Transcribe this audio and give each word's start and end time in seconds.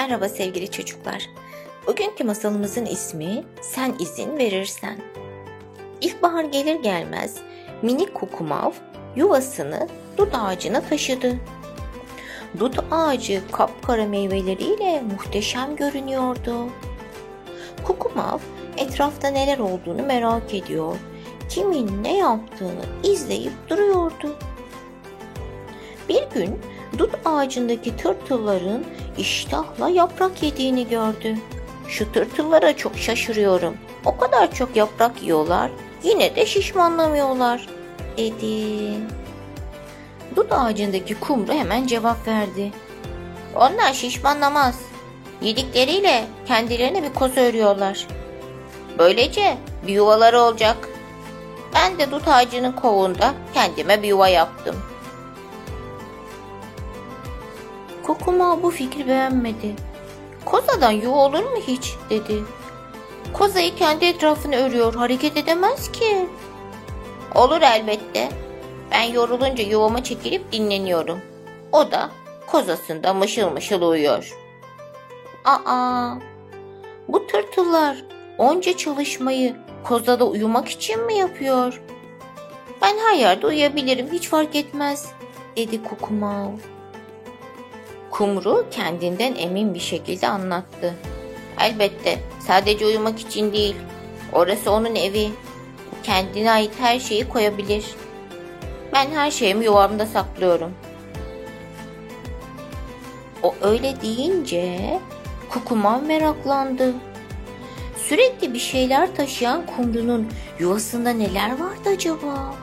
Merhaba 0.00 0.28
sevgili 0.28 0.70
çocuklar. 0.70 1.30
Bugünkü 1.86 2.24
masalımızın 2.24 2.86
ismi 2.86 3.44
Sen 3.60 3.94
izin 3.98 4.38
verirsen. 4.38 4.98
İlkbahar 6.00 6.44
gelir 6.44 6.74
gelmez 6.74 7.36
minik 7.82 8.14
kukumav 8.14 8.70
yuvasını 9.16 9.88
dut 10.18 10.34
ağacına 10.34 10.80
taşıdı. 10.80 11.36
Dut 12.58 12.78
ağacı 12.90 13.42
kapkara 13.52 14.06
meyveleriyle 14.06 15.02
muhteşem 15.02 15.76
görünüyordu. 15.76 16.68
Kukumav 17.84 18.38
etrafta 18.76 19.28
neler 19.28 19.58
olduğunu 19.58 20.02
merak 20.02 20.54
ediyor. 20.54 20.96
Kimin 21.48 22.04
ne 22.04 22.16
yaptığını 22.16 22.84
izleyip 23.02 23.52
duruyordu. 23.68 24.36
Bir 26.08 26.22
gün 26.34 26.58
dut 26.98 27.14
ağacındaki 27.24 27.96
tırtılların 27.96 28.84
iştahla 29.18 29.88
yaprak 29.88 30.42
yediğini 30.42 30.88
gördü. 30.88 31.36
Şu 31.88 32.12
tırtıllara 32.12 32.76
çok 32.76 32.98
şaşırıyorum. 32.98 33.76
O 34.04 34.16
kadar 34.16 34.54
çok 34.54 34.76
yaprak 34.76 35.22
yiyorlar, 35.22 35.70
yine 36.02 36.36
de 36.36 36.46
şişmanlamıyorlar, 36.46 37.68
dedi. 38.16 38.92
Dut 40.36 40.52
ağacındaki 40.52 41.14
kumru 41.14 41.52
hemen 41.52 41.86
cevap 41.86 42.28
verdi. 42.28 42.72
Onlar 43.56 43.92
şişmanlamaz. 43.92 44.80
Yedikleriyle 45.42 46.24
kendilerine 46.46 47.02
bir 47.02 47.14
koz 47.14 47.36
örüyorlar. 47.36 48.06
Böylece 48.98 49.56
bir 49.86 49.92
yuvaları 49.92 50.40
olacak. 50.40 50.88
Ben 51.74 51.98
de 51.98 52.10
dut 52.10 52.28
ağacının 52.28 52.72
kovuğunda 52.72 53.34
kendime 53.54 54.02
bir 54.02 54.08
yuva 54.08 54.28
yaptım. 54.28 54.76
Kokuma 58.06 58.62
bu 58.62 58.70
fikri 58.70 59.08
beğenmedi. 59.08 59.74
Kozadan 60.44 60.90
yuva 60.90 61.16
olur 61.16 61.42
mu 61.42 61.56
hiç 61.66 61.94
dedi. 62.10 62.42
Kozayı 63.32 63.76
kendi 63.76 64.04
etrafını 64.04 64.56
örüyor 64.56 64.94
hareket 64.94 65.36
edemez 65.36 65.92
ki. 65.92 66.28
Olur 67.34 67.62
elbette. 67.62 68.28
Ben 68.90 69.02
yorulunca 69.02 69.64
yuvama 69.64 70.04
çekilip 70.04 70.52
dinleniyorum. 70.52 71.18
O 71.72 71.90
da 71.90 72.10
kozasında 72.46 73.14
mışıl 73.14 73.50
mışıl 73.50 73.82
uyuyor. 73.82 74.36
Aa, 75.44 76.14
bu 77.08 77.26
tırtıllar 77.26 78.04
onca 78.38 78.76
çalışmayı 78.76 79.56
kozada 79.84 80.24
uyumak 80.24 80.68
için 80.68 81.06
mi 81.06 81.14
yapıyor? 81.14 81.80
Ben 82.82 82.98
her 82.98 83.14
yerde 83.14 83.46
uyuyabilirim 83.46 84.08
hiç 84.12 84.28
fark 84.28 84.56
etmez 84.56 85.12
dedi 85.56 85.82
Kukumav. 85.82 86.50
Kumru 88.10 88.66
kendinden 88.70 89.34
emin 89.34 89.74
bir 89.74 89.80
şekilde 89.80 90.28
anlattı. 90.28 90.94
Elbette 91.60 92.18
sadece 92.46 92.86
uyumak 92.86 93.20
için 93.20 93.52
değil. 93.52 93.76
Orası 94.32 94.70
onun 94.70 94.94
evi. 94.94 95.30
Kendine 96.02 96.50
ait 96.50 96.70
her 96.80 97.00
şeyi 97.00 97.28
koyabilir. 97.28 97.84
Ben 98.92 99.10
her 99.10 99.30
şeyimi 99.30 99.64
yuvamda 99.64 100.06
saklıyorum. 100.06 100.72
O 103.42 103.54
öyle 103.62 104.00
deyince 104.00 105.00
Kukuman 105.50 106.04
meraklandı. 106.04 106.94
Sürekli 107.96 108.54
bir 108.54 108.58
şeyler 108.58 109.16
taşıyan 109.16 109.66
kumrunun 109.66 110.28
yuvasında 110.58 111.10
neler 111.10 111.50
vardı 111.50 111.88
acaba? 111.94 112.54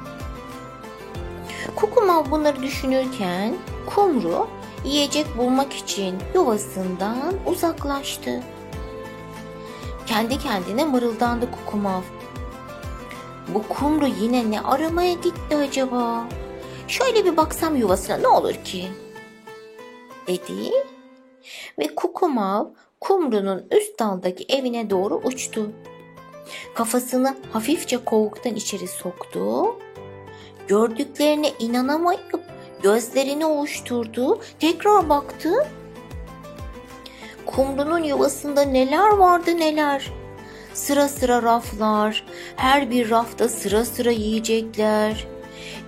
Kukuman 1.75 2.31
bunları 2.31 2.63
düşünürken 2.63 3.55
kumru 3.85 4.47
yiyecek 4.85 5.37
bulmak 5.37 5.73
için 5.73 6.15
yuvasından 6.35 7.33
uzaklaştı. 7.45 8.43
Kendi 10.05 10.39
kendine 10.39 10.85
mırıldandı 10.85 11.51
Kukumav. 11.51 12.01
Bu 13.53 13.63
kumru 13.67 14.07
yine 14.07 14.51
ne 14.51 14.61
aramaya 14.61 15.13
gitti 15.13 15.55
acaba? 15.55 16.27
Şöyle 16.87 17.25
bir 17.25 17.37
baksam 17.37 17.75
yuvasına 17.75 18.17
ne 18.17 18.27
olur 18.27 18.53
ki? 18.53 18.87
Dedi 20.27 20.71
ve 21.79 21.95
Kukumav 21.95 22.65
kumrunun 23.01 23.65
üst 23.71 23.99
daldaki 23.99 24.45
evine 24.49 24.89
doğru 24.89 25.15
uçtu. 25.15 25.71
Kafasını 26.75 27.35
hafifçe 27.51 27.97
kovuktan 27.97 28.55
içeri 28.55 28.87
soktu. 28.87 29.75
Gördüklerine 30.67 31.51
inanamayıp 31.59 32.41
gözlerini 32.83 33.45
ovuşturdu. 33.45 34.39
Tekrar 34.59 35.09
baktı. 35.09 35.67
Kumrunun 37.45 38.03
yuvasında 38.03 38.61
neler 38.61 39.09
vardı 39.09 39.57
neler. 39.59 40.11
Sıra 40.73 41.07
sıra 41.07 41.43
raflar, 41.43 42.23
her 42.55 42.91
bir 42.91 43.09
rafta 43.09 43.49
sıra 43.49 43.85
sıra 43.85 44.11
yiyecekler. 44.11 45.27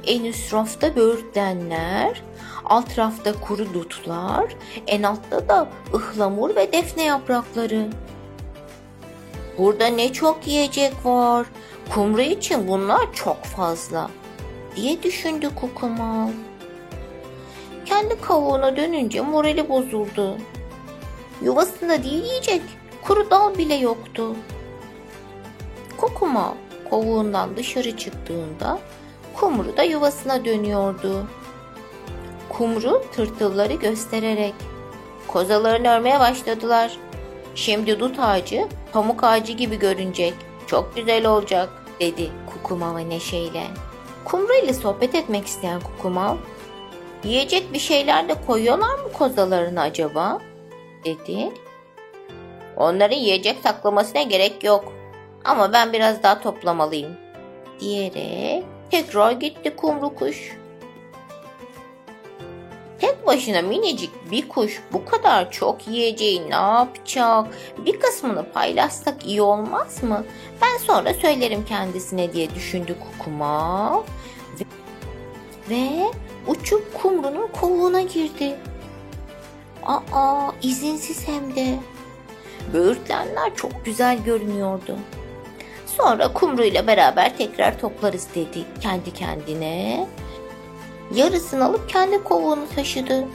En 0.07 0.23
üst 0.23 0.53
rafta 0.53 0.95
böğürtlenler, 0.95 2.23
alt 2.65 2.97
rafta 2.97 3.39
kuru 3.39 3.73
dutlar, 3.73 4.55
en 4.87 5.03
altta 5.03 5.49
da 5.49 5.69
ıhlamur 5.93 6.55
ve 6.55 6.71
defne 6.71 7.03
yaprakları. 7.03 7.87
Burada 9.57 9.87
ne 9.87 10.13
çok 10.13 10.47
yiyecek 10.47 10.93
var. 11.05 11.47
Kumru 11.93 12.21
için 12.21 12.67
bunlar 12.67 13.13
çok 13.13 13.43
fazla 13.43 14.09
diye 14.75 15.03
düşündü 15.03 15.49
Kukumal. 15.55 16.29
Kendi 17.99 18.21
kavuğuna 18.21 18.77
dönünce 18.77 19.21
morali 19.21 19.69
bozuldu. 19.69 20.37
Yuvasında 21.41 22.03
değil 22.03 22.23
yiyecek, 22.23 22.61
kuru 23.01 23.29
dal 23.31 23.57
bile 23.57 23.75
yoktu. 23.75 24.35
Kokuma 25.97 26.53
kovuğundan 26.89 27.57
dışarı 27.57 27.97
çıktığında 27.97 28.79
kumru 29.35 29.77
da 29.77 29.83
yuvasına 29.83 30.45
dönüyordu. 30.45 31.27
Kumru 32.49 33.03
tırtılları 33.11 33.73
göstererek 33.73 34.53
kozalarını 35.27 35.87
örmeye 35.89 36.19
başladılar. 36.19 36.97
Şimdi 37.55 37.99
dut 37.99 38.19
ağacı 38.19 38.67
pamuk 38.91 39.23
ağacı 39.23 39.53
gibi 39.53 39.79
görünecek. 39.79 40.33
Çok 40.67 40.95
güzel 40.95 41.25
olacak 41.25 41.69
dedi 41.99 42.29
Kukumav 42.53 43.09
neşeyle. 43.09 43.63
Kumru 44.25 44.53
ile 44.53 44.73
sohbet 44.73 45.15
etmek 45.15 45.47
isteyen 45.47 45.79
Kukumav 45.79 46.35
Yiyecek 47.23 47.73
bir 47.73 47.79
şeyler 47.79 48.29
de 48.29 48.35
koyuyorlar 48.47 48.95
mı 48.95 49.11
kozalarına 49.13 49.81
acaba? 49.81 50.39
dedi. 51.05 51.51
Onların 52.77 53.17
yiyecek 53.17 53.57
saklamasına 53.63 54.21
gerek 54.21 54.63
yok. 54.63 54.93
Ama 55.45 55.73
ben 55.73 55.93
biraz 55.93 56.23
daha 56.23 56.41
toplamalıyım. 56.41 57.17
Diyerek 57.79 58.63
tekrar 58.91 59.31
gitti 59.31 59.75
kumru 59.75 60.15
kuş. 60.15 60.57
Tek 62.99 63.27
başına 63.27 63.61
minicik 63.61 64.31
bir 64.31 64.49
kuş 64.49 64.81
bu 64.93 65.05
kadar 65.05 65.51
çok 65.51 65.87
yiyeceği 65.87 66.49
ne 66.49 66.55
yapacak? 66.55 67.47
Bir 67.77 67.99
kısmını 67.99 68.51
paylaşsak 68.51 69.25
iyi 69.25 69.41
olmaz 69.41 70.03
mı? 70.03 70.25
Ben 70.61 70.77
sonra 70.77 71.13
söylerim 71.13 71.65
kendisine 71.65 72.33
diye 72.33 72.55
düşündü 72.55 72.95
kukuma. 72.99 74.03
Ve, 74.59 74.65
ve 75.69 76.11
uçup 76.47 77.01
kumrunun 77.01 77.47
kovuğuna 77.47 78.01
girdi. 78.01 78.55
Aa 79.85 80.51
izinsiz 80.61 81.27
hem 81.27 81.55
de. 81.55 81.75
Böğürtlenler 82.73 83.55
çok 83.55 83.85
güzel 83.85 84.23
görünüyordu. 84.23 84.95
Sonra 85.85 86.33
kumru 86.33 86.63
ile 86.63 86.87
beraber 86.87 87.37
tekrar 87.37 87.79
toplarız 87.79 88.27
dedi 88.35 88.65
kendi 88.81 89.13
kendine. 89.13 90.07
Yarısını 91.15 91.65
alıp 91.65 91.89
kendi 91.89 92.23
kovuğunu 92.23 92.69
taşıdı. 92.75 93.27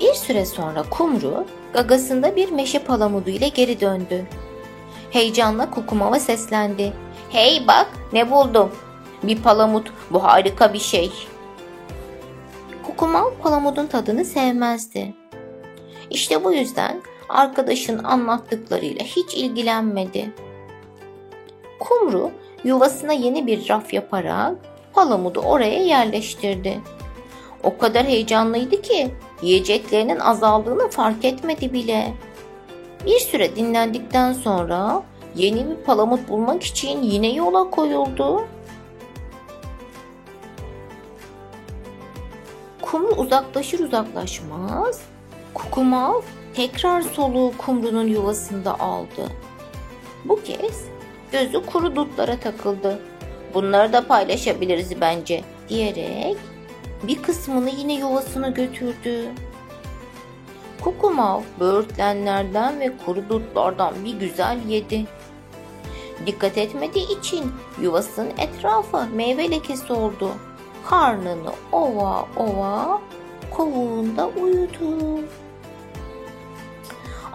Bir 0.00 0.14
süre 0.14 0.46
sonra 0.46 0.82
kumru 0.90 1.46
gagasında 1.72 2.36
bir 2.36 2.50
meşe 2.50 2.78
palamudu 2.78 3.30
ile 3.30 3.48
geri 3.48 3.80
döndü. 3.80 4.26
Heyecanla 5.10 5.70
kukumava 5.70 6.20
seslendi. 6.20 6.92
Hey 7.30 7.66
bak 7.66 7.86
ne 8.12 8.30
buldum. 8.30 8.72
Bir 9.22 9.42
palamut 9.42 9.92
bu 10.10 10.24
harika 10.24 10.72
bir 10.72 10.78
şey. 10.78 11.12
Kukumal 12.82 13.30
palamudun 13.42 13.86
tadını 13.86 14.24
sevmezdi. 14.24 15.14
İşte 16.10 16.44
bu 16.44 16.52
yüzden 16.52 17.02
arkadaşın 17.28 18.04
anlattıklarıyla 18.04 19.04
hiç 19.04 19.34
ilgilenmedi. 19.34 20.32
Kumru 21.80 22.30
yuvasına 22.64 23.12
yeni 23.12 23.46
bir 23.46 23.68
raf 23.68 23.94
yaparak 23.94 24.56
palamudu 24.92 25.40
oraya 25.40 25.82
yerleştirdi. 25.82 26.80
O 27.62 27.78
kadar 27.78 28.04
heyecanlıydı 28.04 28.82
ki 28.82 29.10
yiyeceklerinin 29.42 30.18
azaldığını 30.18 30.88
fark 30.88 31.24
etmedi 31.24 31.72
bile. 31.72 32.12
Bir 33.06 33.18
süre 33.18 33.56
dinlendikten 33.56 34.32
sonra 34.32 35.02
yeni 35.36 35.70
bir 35.70 35.76
palamut 35.76 36.28
bulmak 36.28 36.62
için 36.62 37.02
yine 37.02 37.32
yola 37.32 37.70
koyuldu. 37.70 38.44
Kumru 42.92 43.12
uzaklaşır 43.12 43.78
uzaklaşmaz 43.80 45.00
Kukumav 45.54 46.22
tekrar 46.54 47.02
soluğu 47.02 47.52
kumrunun 47.58 48.06
yuvasında 48.06 48.80
aldı. 48.80 49.28
Bu 50.24 50.42
kez 50.42 50.84
gözü 51.32 51.66
kuru 51.66 51.96
dutlara 51.96 52.40
takıldı. 52.40 52.98
Bunları 53.54 53.92
da 53.92 54.06
paylaşabiliriz 54.06 55.00
bence 55.00 55.44
diyerek 55.68 56.36
bir 57.02 57.22
kısmını 57.22 57.70
yine 57.70 57.94
yuvasına 57.94 58.48
götürdü. 58.48 59.30
Kukumav 60.80 61.40
böğürtlenlerden 61.60 62.80
ve 62.80 62.92
kuru 63.06 63.28
dutlardan 63.28 63.94
bir 64.04 64.14
güzel 64.14 64.58
yedi. 64.68 65.06
Dikkat 66.26 66.58
etmediği 66.58 67.18
için 67.18 67.52
yuvasının 67.82 68.30
etrafı 68.38 69.06
meyve 69.14 69.50
lekesi 69.50 69.92
oldu. 69.92 70.30
Karnını 70.86 71.52
ova 71.72 72.28
ova 72.36 73.00
kovuğunda 73.50 74.28
uyudu. 74.28 75.20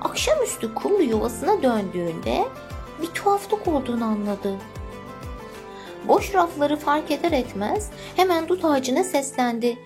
Akşamüstü 0.04 0.74
kumru 0.74 1.04
yuvasına 1.04 1.64
döndüğünde 1.64 2.46
bir 3.02 3.08
tuhaflık 3.08 3.68
olduğunu 3.68 4.06
anladı. 4.06 4.56
Boş 6.08 6.34
rafları 6.36 6.78
fark 6.78 7.12
eder 7.12 7.32
etmez 7.32 7.90
hemen 8.16 8.48
dut 8.48 8.66
ağacına 8.66 9.04
seslendi. 9.04 9.78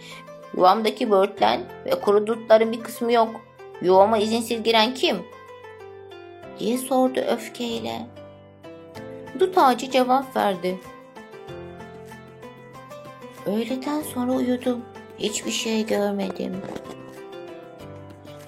Yuvamdaki 0.57 1.11
böğürtlen 1.11 1.61
ve 1.85 2.01
kuru 2.01 2.27
dutların 2.27 2.71
bir 2.71 2.83
kısmı 2.83 3.11
yok. 3.11 3.29
Yuvama 3.81 4.17
izinsiz 4.17 4.63
giren 4.63 4.93
kim? 4.93 5.17
diye 6.59 6.77
sordu 6.77 7.19
öfkeyle. 7.19 8.07
Dut 9.39 9.57
ağacı 9.57 9.91
cevap 9.91 10.35
verdi. 10.35 10.79
Öğleden 13.45 14.01
sonra 14.01 14.31
uyudum. 14.31 14.81
Hiçbir 15.19 15.51
şey 15.51 15.85
görmedim. 15.85 16.61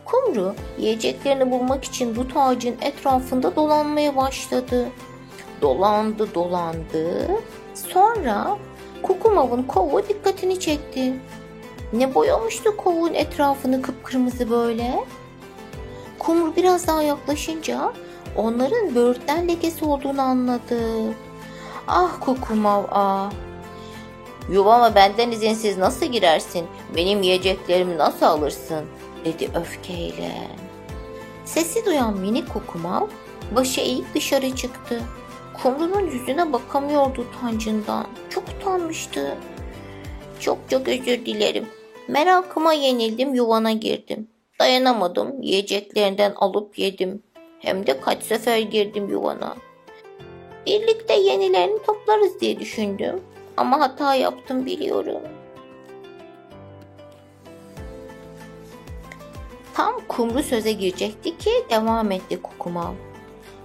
Kumru 0.06 0.56
yiyeceklerini 0.78 1.51
bulmak 1.51 1.84
için 1.84 2.16
dut 2.16 2.31
ağacın 2.36 2.75
etrafında 2.81 3.56
dolanmaya 3.56 4.16
başladı. 4.16 4.90
Dolandı 5.62 6.34
dolandı. 6.34 7.28
Sonra 7.74 8.57
Kukumav'ın 9.04 9.63
kovuğu 9.63 10.04
dikkatini 10.10 10.60
çekti. 10.60 11.13
Ne 11.94 12.16
boyamıştı 12.16 12.78
kovuğun 12.78 13.13
etrafını 13.13 13.81
kıpkırmızı 13.81 14.50
böyle? 14.50 15.04
Kumru 16.19 16.56
biraz 16.56 16.88
daha 16.88 17.01
yaklaşınca 17.01 17.94
onların 18.38 18.96
böğürtlen 18.96 19.48
lekesi 19.48 19.86
olduğunu 19.86 20.22
anladı. 20.22 20.81
Ah 21.88 22.19
Kukumav 22.19 22.84
ah. 22.92 23.31
Yuvama 24.50 24.95
benden 24.95 25.31
izinsiz 25.31 25.78
nasıl 25.78 26.06
girersin? 26.06 26.66
Benim 26.95 27.22
yiyeceklerimi 27.22 27.98
nasıl 27.98 28.25
alırsın? 28.25 28.86
dedi 29.25 29.50
öfkeyle. 29.56 30.31
Sesi 31.45 31.86
duyan 31.86 32.18
minik 32.18 32.54
Kukumav 32.54 33.07
başı 33.56 33.81
eğik 33.81 34.16
dışarı 34.16 34.56
çıktı. 34.56 35.01
Kumru'nun 35.63 36.12
yüzüne 36.12 36.54
bakamıyordu 36.54 37.22
utancından. 37.22 38.07
Çok 38.30 38.44
utanmıştı. 38.50 39.38
Çok 40.40 40.57
çok 40.69 40.88
özür 40.88 41.25
dilerim. 41.25 41.68
Merakıma 42.07 42.74
yenildim 42.74 43.34
yuvana 43.34 43.72
girdim. 43.72 44.28
Dayanamadım 44.60 45.42
yiyeceklerinden 45.42 46.34
alıp 46.36 46.80
yedim. 46.80 47.24
Hem 47.60 47.88
de 47.88 48.01
kaç 48.01 48.24
sefer 48.24 48.57
girdim 48.57 49.10
yuvana. 49.10 49.56
Birlikte 50.66 51.13
yenilerini 51.13 51.84
toplarız 51.86 52.42
diye 52.42 52.60
düşündüm. 52.60 53.22
Ama 53.58 53.80
hata 53.80 54.16
yaptım 54.16 54.66
biliyorum. 54.66 55.22
Tam 59.74 59.94
kumru 60.08 60.44
söze 60.44 60.72
girecekti 60.72 61.38
ki 61.38 61.52
devam 61.70 62.12
etti 62.12 62.42
Kukumav. 62.42 62.94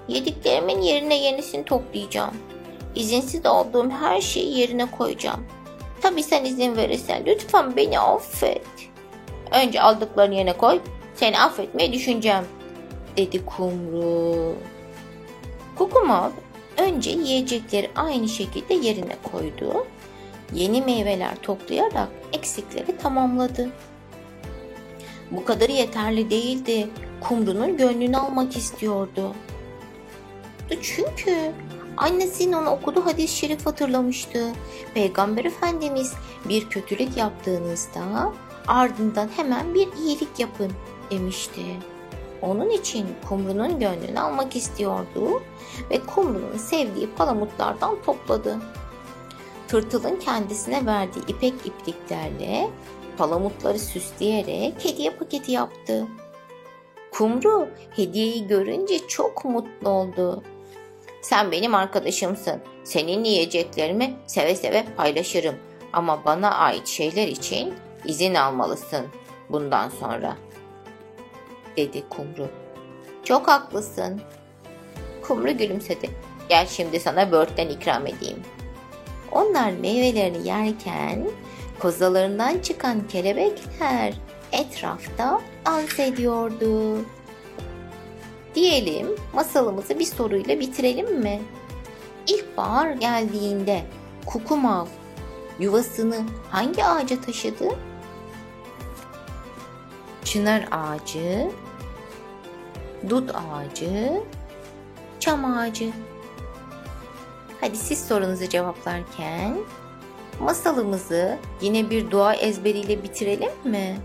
Yediklerimin 0.08 0.81
yerine 0.81 1.23
yenisini 1.23 1.64
toplayacağım. 1.64 2.35
İzinsiz 2.94 3.46
aldığım 3.46 3.90
her 3.90 4.20
şeyi 4.20 4.58
yerine 4.58 4.90
koyacağım. 4.90 5.44
Tabii 6.00 6.23
sen 6.23 6.44
izin 6.44 6.76
verirsen 6.76 7.26
lütfen 7.26 7.76
beni 7.76 8.00
affet. 8.00 8.67
Önce 9.52 9.82
aldıklarını 9.82 10.34
yerine 10.34 10.56
koy, 10.56 10.81
seni 11.14 11.41
affetmeyi 11.41 11.93
düşüneceğim, 11.93 12.44
dedi 13.17 13.44
kumru. 13.44 14.55
Kukumav 15.79 16.31
önce 16.78 17.10
yiyecekleri 17.10 17.90
aynı 17.96 18.28
şekilde 18.28 18.75
yerine 18.75 19.16
koydu. 19.32 19.86
Yeni 20.54 20.82
meyveler 20.82 21.34
toplayarak 21.42 22.08
eksikleri 22.32 22.98
tamamladı. 22.98 23.70
Bu 25.30 25.44
kadarı 25.44 25.72
yeterli 25.72 26.30
değildi. 26.30 26.88
Kumru'nun 27.20 27.76
gönlünü 27.76 28.16
almak 28.16 28.56
istiyordu. 28.56 29.34
Çünkü 30.82 31.52
annesinin 31.96 32.52
ona 32.52 32.72
okuduğu 32.72 33.06
hadis-i 33.06 33.36
şerif 33.36 33.66
hatırlamıştı. 33.66 34.52
Peygamber 34.94 35.44
Efendimiz 35.44 36.12
bir 36.48 36.69
kötülük 36.69 37.16
yaptığınızda 37.16 38.32
ardından 38.66 39.28
hemen 39.36 39.74
bir 39.74 39.88
iyilik 39.92 40.38
yapın 40.38 40.72
demişti. 41.10 41.62
Onun 42.43 42.70
için 42.70 43.06
kumrunun 43.29 43.81
gönlünü 43.81 44.20
almak 44.20 44.56
istiyordu 44.56 45.43
ve 45.90 46.00
kumrunun 46.00 46.56
sevdiği 46.56 47.08
palamutlardan 47.17 48.02
topladı. 48.02 48.58
Tırtılın 49.69 50.17
kendisine 50.17 50.87
verdiği 50.87 51.26
ipek 51.29 51.55
ipliklerle 51.64 52.70
palamutları 53.19 53.79
süsleyerek 53.79 54.85
hediye 54.85 55.11
paketi 55.11 55.52
yaptı. 55.52 56.06
Kumru 57.12 57.69
hediyeyi 57.96 58.46
görünce 58.46 58.99
çok 59.08 59.44
mutlu 59.44 59.88
oldu. 59.88 60.43
Sen 61.23 61.52
benim 61.52 61.75
arkadaşımsın. 61.75 62.61
Senin 62.84 63.25
yiyeceklerimi 63.25 64.14
seve 64.26 64.55
seve 64.55 64.84
paylaşırım. 64.96 65.55
Ama 65.93 66.25
bana 66.25 66.55
ait 66.55 66.87
şeyler 66.87 67.29
için 67.29 67.75
izin 68.05 68.34
almalısın 68.34 69.06
bundan 69.50 69.88
sonra. 69.88 70.37
Dedi 71.76 72.05
Kumru. 72.09 72.49
Çok 73.25 73.49
haklısın. 73.49 74.20
Kumru 75.23 75.50
gülümsedi. 75.50 76.11
Gel 76.49 76.67
şimdi 76.67 77.00
sana 77.00 77.32
börtten 77.32 77.69
ikram 77.69 78.06
edeyim. 78.06 78.43
Onlar 79.32 79.70
meyvelerini 79.70 80.49
yerken 80.49 81.29
kozalarından 81.79 82.59
çıkan 82.59 83.09
kelebekler 83.09 84.15
etrafta 84.53 85.41
dans 85.67 85.99
ediyordu. 85.99 86.99
Diyelim 88.55 89.06
masalımızı 89.34 89.98
bir 89.98 90.05
soruyla 90.05 90.60
bitirelim 90.60 91.20
mi? 91.20 91.41
İlkbahar 92.27 92.91
geldiğinde 92.91 93.82
Kukumav 94.27 94.87
yuvasını 95.60 96.17
hangi 96.51 96.84
ağaca 96.84 97.20
taşıdı? 97.20 97.69
Çınar 100.29 100.69
ağacı, 100.70 101.51
dut 103.08 103.31
ağacı, 103.35 104.23
çam 105.20 105.44
ağacı. 105.44 105.93
Hadi 107.61 107.77
siz 107.77 108.06
sorunuzu 108.06 108.49
cevaplarken 108.49 109.56
masalımızı 110.41 111.39
yine 111.61 111.91
bir 111.91 112.11
dua 112.11 112.35
ezberiyle 112.35 113.03
bitirelim 113.03 113.51
mi? 113.65 113.97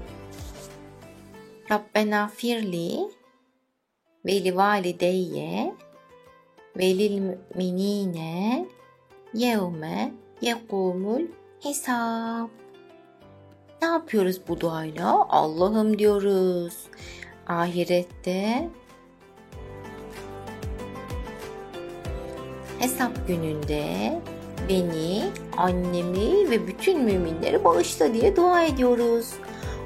Rabbena 1.71 2.27
firli 2.27 2.99
ve 4.25 4.43
li 4.43 4.55
valideyye 4.55 5.73
ve 6.77 6.97
lil 6.97 7.19
müminine 7.55 8.65
yevme 9.33 10.13
yekumul 10.41 11.21
hesap. 11.63 12.62
Ne 13.83 13.89
yapıyoruz 13.89 14.41
bu 14.47 14.59
duayla? 14.59 15.25
Allah'ım 15.29 15.99
diyoruz. 15.99 16.73
Ahirette 17.47 18.69
hesap 22.79 23.27
gününde 23.27 23.85
beni, 24.69 25.23
annemi 25.57 26.49
ve 26.49 26.67
bütün 26.67 27.01
müminleri 27.01 27.63
bağışla 27.63 28.13
diye 28.13 28.35
dua 28.35 28.63
ediyoruz. 28.63 29.29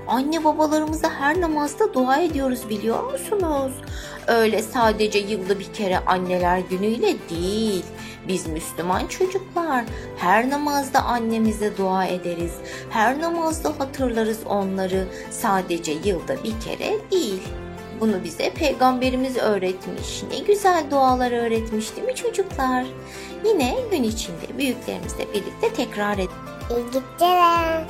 Anne 0.07 0.43
babalarımıza 0.43 1.09
her 1.09 1.41
namazda 1.41 1.93
dua 1.93 2.17
ediyoruz 2.17 2.69
biliyor 2.69 3.11
musunuz? 3.11 3.71
Öyle 4.27 4.61
sadece 4.61 5.19
yılda 5.19 5.59
bir 5.59 5.73
kere 5.73 5.99
anneler 5.99 6.59
günüyle 6.59 7.15
değil. 7.29 7.85
Biz 8.27 8.47
Müslüman 8.47 9.07
çocuklar 9.07 9.85
her 10.17 10.49
namazda 10.49 11.01
annemize 11.01 11.77
dua 11.77 12.05
ederiz. 12.05 12.53
Her 12.89 13.21
namazda 13.21 13.69
hatırlarız 13.79 14.39
onları. 14.45 15.07
Sadece 15.31 15.91
yılda 15.91 16.43
bir 16.43 16.61
kere 16.61 17.11
değil. 17.11 17.41
Bunu 17.99 18.23
bize 18.23 18.49
peygamberimiz 18.49 19.37
öğretmiş. 19.37 20.23
Ne 20.31 20.39
güzel 20.39 20.83
dualar 20.91 21.31
öğretmiş 21.31 21.95
değil 21.95 22.07
mi 22.07 22.15
çocuklar? 22.15 22.85
Yine 23.45 23.75
gün 23.91 24.03
içinde 24.03 24.57
büyüklerimizle 24.57 25.27
birlikte 25.33 25.73
tekrar 25.73 26.13
edelim. 26.13 26.29
İyi 26.69 26.85
geceler. 26.85 27.83